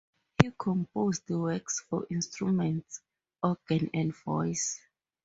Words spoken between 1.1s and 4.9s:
works for instruments, organ, and voice.